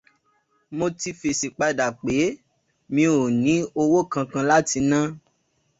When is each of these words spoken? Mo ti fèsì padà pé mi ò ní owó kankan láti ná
Mo 0.77 0.85
ti 0.99 1.09
fèsì 1.19 1.47
padà 1.57 1.87
pé 2.03 2.17
mi 2.93 3.03
ò 3.15 3.17
ní 3.43 3.55
owó 3.81 3.99
kankan 4.11 4.47
láti 4.51 4.79
ná 4.91 4.99